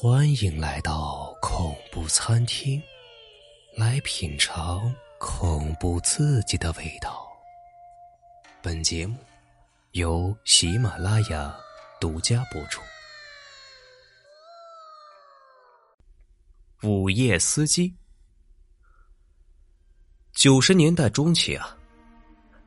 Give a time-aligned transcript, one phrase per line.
[0.00, 2.80] 欢迎来到恐怖餐厅，
[3.74, 7.26] 来品尝恐怖刺激的味道。
[8.62, 9.16] 本节目
[9.94, 11.52] 由喜马拉雅
[12.00, 12.80] 独家播出。
[16.84, 17.92] 午夜司机，
[20.32, 21.76] 九十年代中期啊，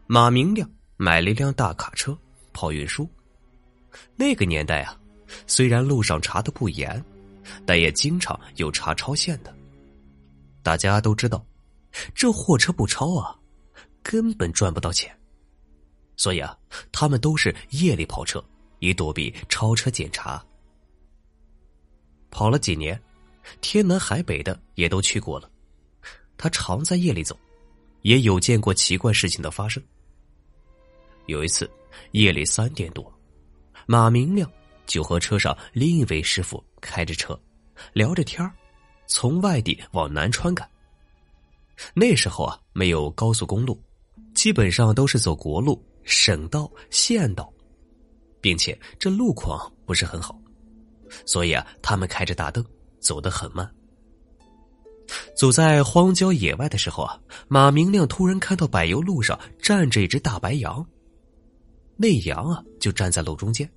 [0.06, 2.14] 马明亮买了一辆大卡车
[2.52, 3.10] 跑运输。
[4.18, 5.00] 那个年代啊，
[5.48, 7.02] 虽然路上查的不严。
[7.66, 9.56] 但也经常有查超限的。
[10.64, 11.46] 大家都知道，
[12.14, 13.36] 这货车不超啊，
[14.04, 15.16] 根本赚不到钱。
[16.18, 16.56] 所以啊，
[16.92, 18.44] 他们都是夜里跑车，
[18.80, 20.44] 以躲避超车检查。
[22.30, 23.02] 跑了几年，
[23.60, 25.50] 天南海北的也都去过了。
[26.38, 27.38] 他常在夜里走，
[28.04, 29.82] 也有见过奇怪事情的发生。
[31.26, 31.70] 有一次
[32.12, 33.12] 夜里三点多，
[33.86, 34.50] 马明亮。
[34.86, 37.40] 就和车上另一位师傅开着车，
[37.94, 38.50] 聊着天
[39.08, 40.70] 从外地往南川赶。
[41.94, 43.82] 那时候啊，没有高速公路，
[44.34, 47.52] 基本上都是走国路、省道、县道，
[48.40, 50.40] 并且这路况不是很好，
[51.26, 52.64] 所以啊，他们开着大灯
[53.00, 53.70] 走得很慢。
[55.36, 60.86] 走在荒郊野外的时候啊，马明亮突然看到柏油路上站着一只大白羊，
[61.98, 63.70] 那羊啊就站在路中间。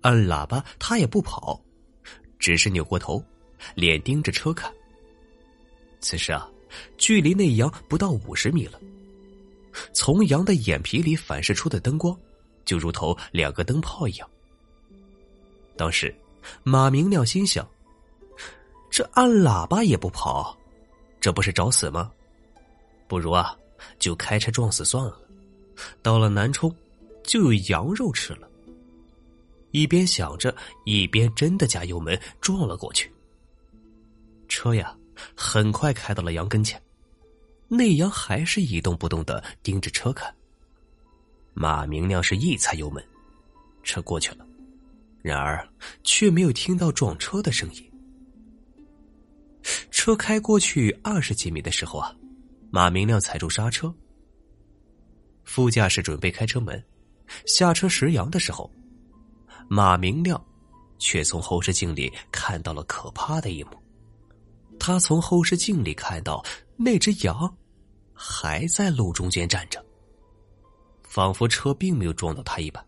[0.00, 1.60] 按喇叭，他也不跑，
[2.38, 3.22] 只是扭过头，
[3.74, 4.72] 脸盯着车看。
[6.00, 6.48] 此时啊，
[6.96, 8.80] 距离那羊不到五十米了。
[9.92, 12.18] 从羊的眼皮里反射出的灯光，
[12.64, 14.28] 就如同两个灯泡一样。
[15.76, 16.14] 当时，
[16.62, 17.68] 马明亮心想：
[18.90, 20.56] 这按喇叭也不跑，
[21.20, 22.10] 这不是找死吗？
[23.06, 23.56] 不如啊，
[23.98, 25.20] 就开车撞死算了。
[26.02, 26.74] 到了南充，
[27.22, 28.49] 就有羊肉吃了。
[29.72, 30.54] 一边想着，
[30.84, 33.10] 一边真的加油门撞了过去。
[34.48, 34.96] 车呀，
[35.36, 36.80] 很快开到了羊跟前，
[37.68, 40.34] 那羊还是一动不动的盯着车看。
[41.54, 43.04] 马明亮是一踩油门，
[43.82, 44.46] 车过去了，
[45.22, 45.68] 然而
[46.02, 47.92] 却没有听到撞车的声音。
[49.90, 52.16] 车开过去二十几米的时候啊，
[52.70, 53.94] 马明亮踩住刹车，
[55.44, 56.82] 副驾驶准备开车门，
[57.46, 58.68] 下车拾羊的时候。
[59.72, 60.44] 马明亮，
[60.98, 63.70] 却从后视镜里看到了可怕的一幕。
[64.80, 66.44] 他从后视镜里看到
[66.76, 67.56] 那只羊，
[68.12, 69.80] 还在路中间站着，
[71.04, 72.84] 仿佛车并没有撞到他一般。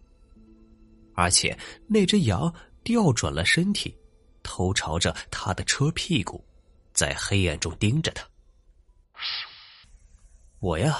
[1.14, 1.56] 而且
[1.86, 3.96] 那只羊调转了身体，
[4.42, 6.44] 头朝着他的车屁股，
[6.92, 8.26] 在黑暗中盯着他。
[10.58, 10.98] 我呀，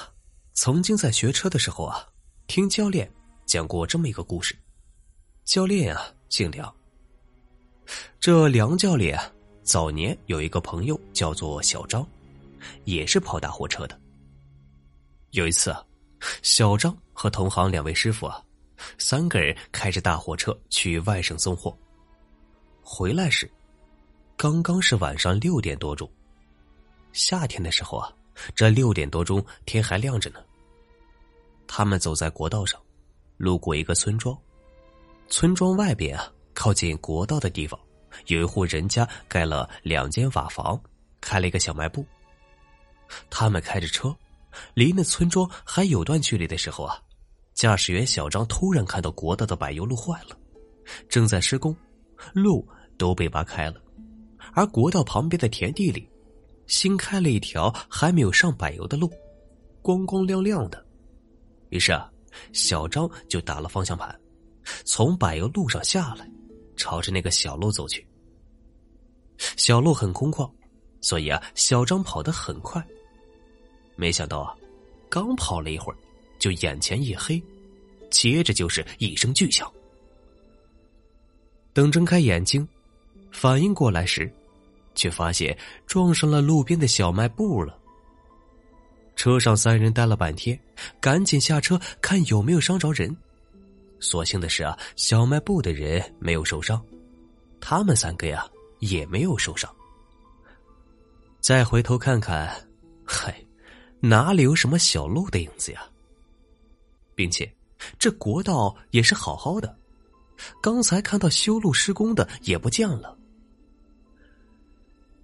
[0.53, 2.07] 曾经在学车的时候啊，
[2.47, 3.13] 听教练
[3.47, 4.57] 讲过这么一个故事。
[5.45, 6.73] 教练啊，姓梁。
[8.21, 9.31] 这梁教练啊
[9.65, 12.07] 早年有一个朋友叫做小张，
[12.85, 14.01] 也是跑大货车的。
[15.33, 15.85] 有一次啊，
[16.43, 18.43] 小张和同行两位师傅啊，
[18.99, 21.77] 三个人开着大货车去外省送货。
[22.81, 23.51] 回来时，
[24.37, 26.09] 刚刚是晚上六点多钟。
[27.13, 28.13] 夏天的时候啊，
[28.55, 30.39] 这六点多钟天还亮着呢。
[31.67, 32.81] 他们走在国道上，
[33.37, 34.39] 路过一个村庄。
[35.29, 37.79] 村庄外边啊，靠近国道的地方，
[38.27, 40.81] 有一户人家盖了两间瓦房，
[41.21, 42.05] 开了一个小卖部。
[43.31, 44.15] 他们开着车，
[44.75, 46.99] 离那村庄还有段距离的时候啊，
[47.55, 50.37] 驾驶员小张突然看到国道的柏油路坏了，
[51.09, 51.75] 正在施工，
[52.33, 52.67] 路
[52.97, 53.81] 都被挖开了，
[54.55, 56.09] 而国道旁边的田地里，
[56.67, 59.11] 新开了一条还没有上柏油的路，
[59.83, 60.85] 光光亮亮的。
[61.71, 62.11] 于是啊，
[62.53, 64.19] 小张就打了方向盘。
[64.85, 66.29] 从柏油路上下来，
[66.77, 68.07] 朝着那个小路走去。
[69.57, 70.51] 小路很空旷，
[71.01, 72.85] 所以啊，小张跑得很快。
[73.97, 74.55] 没想到啊，
[75.09, 75.97] 刚跑了一会儿，
[76.39, 77.43] 就眼前一黑，
[78.11, 79.71] 接着就是一声巨响。
[81.73, 82.67] 等睁开眼睛，
[83.31, 84.33] 反应过来时，
[84.95, 85.57] 却发现
[85.87, 87.79] 撞上了路边的小卖部了。
[89.17, 90.59] 车上三人待了半天，
[91.01, 93.15] 赶紧下车看有没有伤着人。
[94.03, 96.85] 所幸的是啊，小卖部的人没有受伤，
[97.61, 98.47] 他们三个呀
[98.81, 99.73] 也没有受伤。
[101.41, 102.69] 再回头看看，
[103.05, 103.43] 嗨，
[104.01, 105.83] 哪里有什么小路的影子呀？
[107.15, 107.51] 并且
[107.99, 109.79] 这国道也是好好的，
[110.61, 113.17] 刚才看到修路施工的也不见了。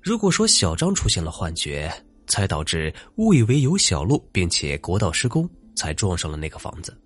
[0.00, 1.92] 如果说小张出现了幻觉，
[2.26, 6.96] 才导致误以为有小路，并且国道施工才撞上了那个房子，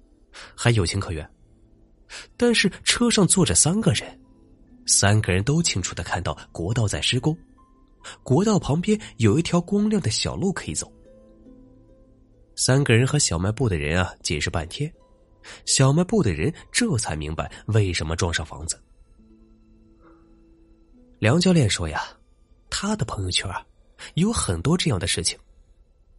[0.55, 1.29] 还有情可原。
[2.37, 4.21] 但是车上坐着三个人，
[4.87, 7.37] 三个人都清楚的看到国道在施工，
[8.23, 10.93] 国道旁边有一条光亮的小路可以走。
[12.55, 14.93] 三个人和小卖部的人啊解释半天，
[15.65, 18.81] 小卖部的人这才明白为什么撞上房子。
[21.19, 22.03] 梁教练说呀，
[22.69, 23.65] 他的朋友圈啊
[24.15, 25.39] 有很多这样的事情，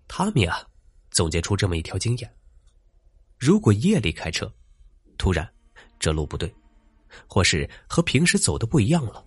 [0.08, 0.66] 他们呀
[1.12, 2.34] 总结出这么一条经验：
[3.38, 4.52] 如果夜里开车，
[5.18, 5.48] 突然
[6.00, 6.54] 这路不对。
[7.28, 9.24] 或是和平时走的不一样了，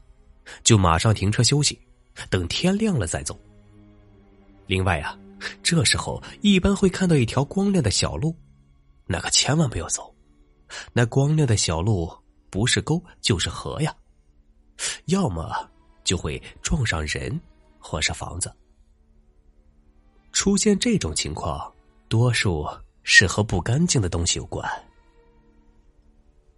[0.65, 1.79] 就马上停车休息，
[2.29, 3.39] 等天亮了再走。
[4.67, 5.17] 另外啊，
[5.63, 8.35] 这时候一般会看到一条光亮的小路，
[9.07, 10.13] 那可千万不要走。
[10.93, 12.13] 那光亮的小路
[12.51, 13.95] 不是沟就是河呀，
[15.05, 15.55] 要么
[16.03, 17.41] 就会撞上人，
[17.79, 18.53] 或是房子。
[20.33, 21.73] 出现这种情况，
[22.09, 22.67] 多数
[23.05, 24.69] 是和不干净的东西有关。